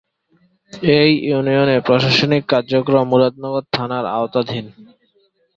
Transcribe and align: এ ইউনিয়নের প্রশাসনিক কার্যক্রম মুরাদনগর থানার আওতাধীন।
এ 0.93 0.99
ইউনিয়নের 1.27 1.79
প্রশাসনিক 1.81 2.43
কার্যক্রম 2.45 3.05
মুরাদনগর 3.11 3.63
থানার 3.73 4.05
আওতাধীন। 4.17 4.65